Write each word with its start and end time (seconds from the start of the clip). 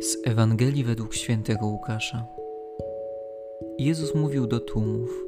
Z 0.00 0.16
Ewangelii 0.24 0.84
według 0.84 1.14
świętego 1.14 1.66
Łukasza. 1.66 2.26
Jezus 3.78 4.14
mówił 4.14 4.46
do 4.46 4.60
tłumów: 4.60 5.24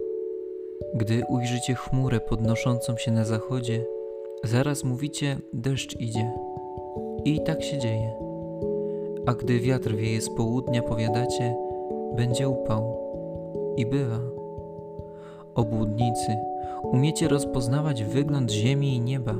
Gdy 0.94 1.22
ujrzycie 1.28 1.74
chmurę 1.74 2.20
podnoszącą 2.20 2.96
się 2.96 3.12
na 3.12 3.24
zachodzie, 3.24 3.84
zaraz 4.44 4.84
mówicie: 4.84 5.38
deszcz 5.52 6.00
idzie. 6.00 6.32
I 7.24 7.42
tak 7.44 7.62
się 7.62 7.78
dzieje. 7.78 8.12
A 9.26 9.34
gdy 9.34 9.60
wiatr 9.60 9.94
wieje 9.94 10.20
z 10.20 10.30
południa, 10.30 10.82
powiadacie: 10.82 11.56
będzie 12.16 12.48
upał. 12.48 12.96
I 13.76 13.86
bywa. 13.86 14.20
Obłudnicy, 15.54 16.36
umiecie 16.82 17.28
rozpoznawać 17.28 18.04
wygląd 18.04 18.50
ziemi 18.50 18.94
i 18.94 19.00
nieba, 19.00 19.34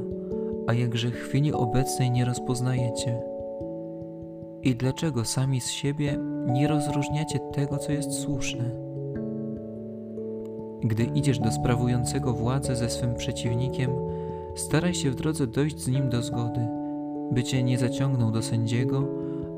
a 0.67 0.75
jakże 0.75 1.11
chwili 1.11 1.53
obecnej 1.53 2.11
nie 2.11 2.25
rozpoznajecie 2.25 3.30
i 4.63 4.75
dlaczego 4.75 5.25
sami 5.25 5.61
z 5.61 5.71
siebie 5.71 6.19
nie 6.47 6.69
rozróżniacie 6.69 7.39
tego, 7.53 7.79
co 7.79 7.93
jest 7.93 8.13
słuszne? 8.13 8.71
Gdy 10.81 11.05
idziesz 11.05 11.39
do 11.39 11.53
sprawującego 11.53 12.33
władzę 12.33 12.77
ze 12.77 12.91
swym 12.91 13.15
przeciwnikiem, 13.15 13.91
staraj 14.55 14.95
się 14.95 15.11
w 15.11 15.15
drodze 15.15 15.47
dojść 15.47 15.79
z 15.79 15.89
nim 15.89 16.09
do 16.09 16.23
zgody, 16.23 16.69
by 17.33 17.45
cię 17.45 17.63
nie 17.63 17.79
zaciągnął 17.79 18.31
do 18.31 18.43
sędziego, 18.43 19.09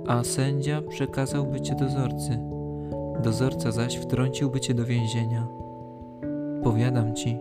a 0.07 0.25
sędzia 0.25 0.83
przekazałby 0.83 1.61
cię 1.61 1.75
dozorcy. 1.75 2.39
Dozorca 3.23 3.73
zaś 3.73 3.97
wtrąciłby 3.97 4.61
cię 4.61 4.75
do 4.75 4.85
więzienia. 4.85 5.47
Powiadam 6.63 7.15
ci, 7.15 7.39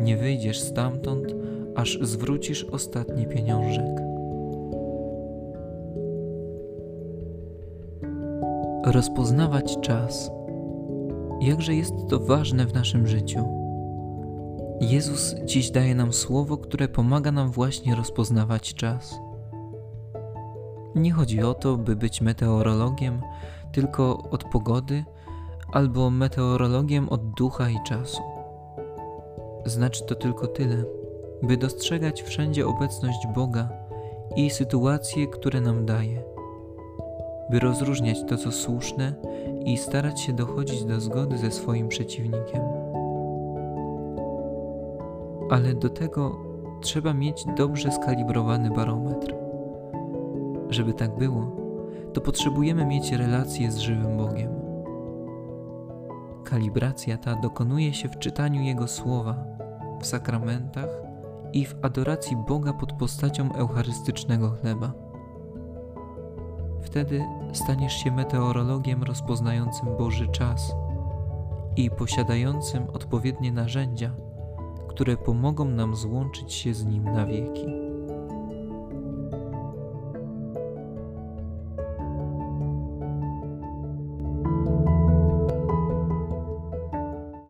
nie 0.00 0.16
wyjdziesz 0.16 0.60
stamtąd, 0.60 1.34
aż 1.74 1.98
zwrócisz 2.02 2.64
ostatni 2.64 3.26
pieniążek. 3.26 4.15
Rozpoznawać 8.86 9.80
czas. 9.80 10.30
Jakże 11.40 11.74
jest 11.74 11.94
to 12.08 12.20
ważne 12.20 12.66
w 12.66 12.74
naszym 12.74 13.06
życiu. 13.06 13.48
Jezus 14.80 15.34
dziś 15.44 15.70
daje 15.70 15.94
nam 15.94 16.12
słowo, 16.12 16.56
które 16.56 16.88
pomaga 16.88 17.32
nam 17.32 17.50
właśnie 17.50 17.94
rozpoznawać 17.94 18.74
czas. 18.74 19.20
Nie 20.94 21.12
chodzi 21.12 21.42
o 21.42 21.54
to, 21.54 21.76
by 21.76 21.96
być 21.96 22.20
meteorologiem 22.20 23.20
tylko 23.72 24.30
od 24.30 24.44
pogody, 24.44 25.04
albo 25.72 26.10
meteorologiem 26.10 27.08
od 27.08 27.30
ducha 27.30 27.70
i 27.70 27.78
czasu. 27.84 28.22
Znaczy 29.64 30.06
to 30.06 30.14
tylko 30.14 30.46
tyle, 30.46 30.84
by 31.42 31.56
dostrzegać 31.56 32.22
wszędzie 32.22 32.66
obecność 32.66 33.26
Boga 33.34 33.68
i 34.36 34.50
sytuacje, 34.50 35.26
które 35.26 35.60
nam 35.60 35.86
daje 35.86 36.35
by 37.50 37.60
rozróżniać 37.60 38.24
to, 38.24 38.36
co 38.36 38.52
słuszne 38.52 39.12
i 39.64 39.76
starać 39.76 40.20
się 40.20 40.32
dochodzić 40.32 40.84
do 40.84 41.00
zgody 41.00 41.38
ze 41.38 41.50
swoim 41.50 41.88
przeciwnikiem. 41.88 42.62
Ale 45.50 45.74
do 45.74 45.90
tego 45.90 46.36
trzeba 46.80 47.14
mieć 47.14 47.44
dobrze 47.56 47.92
skalibrowany 47.92 48.70
barometr. 48.70 49.34
Żeby 50.70 50.94
tak 50.94 51.18
było, 51.18 51.56
to 52.12 52.20
potrzebujemy 52.20 52.86
mieć 52.86 53.12
relację 53.12 53.72
z 53.72 53.78
żywym 53.78 54.16
Bogiem. 54.16 54.50
Kalibracja 56.44 57.16
ta 57.16 57.34
dokonuje 57.34 57.94
się 57.94 58.08
w 58.08 58.18
czytaniu 58.18 58.62
Jego 58.62 58.88
słowa, 58.88 59.44
w 60.00 60.06
sakramentach 60.06 60.88
i 61.52 61.66
w 61.66 61.74
adoracji 61.82 62.36
Boga 62.48 62.72
pod 62.72 62.92
postacią 62.92 63.52
eucharystycznego 63.52 64.50
chleba. 64.50 65.05
Wtedy 66.96 67.24
staniesz 67.52 67.92
się 67.92 68.10
meteorologiem 68.12 69.02
rozpoznającym 69.02 69.96
Boży 69.96 70.28
czas 70.28 70.74
i 71.76 71.90
posiadającym 71.90 72.90
odpowiednie 72.90 73.52
narzędzia, 73.52 74.16
które 74.88 75.16
pomogą 75.16 75.64
nam 75.64 75.96
złączyć 75.96 76.52
się 76.52 76.74
z 76.74 76.84
Nim 76.84 77.04
na 77.04 77.26
wieki. 77.26 77.85